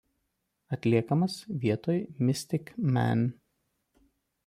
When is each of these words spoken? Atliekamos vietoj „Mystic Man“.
Atliekamos 0.77 1.35
vietoj 1.65 1.99
„Mystic 2.31 2.73
Man“. 2.97 3.25